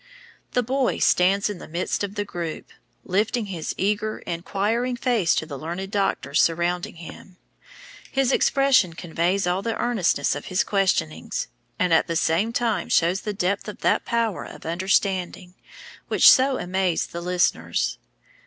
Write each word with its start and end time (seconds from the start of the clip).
The 0.53 0.63
boy 0.63 0.97
stands 0.97 1.47
in 1.47 1.59
the 1.59 1.67
midst 1.67 2.03
of 2.03 2.15
the 2.15 2.25
group, 2.25 2.71
lifting 3.03 3.45
his 3.45 3.75
eager, 3.77 4.17
inquiring 4.25 4.95
face 4.95 5.35
to 5.35 5.45
the 5.45 5.59
learned 5.59 5.91
doctors 5.91 6.41
surrounding 6.41 6.95
him. 6.95 7.37
His 8.11 8.31
expression 8.31 8.93
conveys 8.93 9.45
all 9.45 9.61
the 9.61 9.77
earnestness 9.79 10.33
of 10.33 10.45
his 10.45 10.63
questionings, 10.63 11.49
and 11.77 11.93
at 11.93 12.07
the 12.07 12.15
same 12.15 12.51
time 12.51 12.89
shows 12.89 13.21
the 13.21 13.31
depth 13.33 13.67
of 13.67 13.81
that 13.81 14.03
power 14.03 14.43
of 14.43 14.65
understanding 14.65 15.53
which 16.07 16.27
so 16.27 16.57
amazed 16.57 17.11
the 17.11 17.21
listeners. 17.21 17.99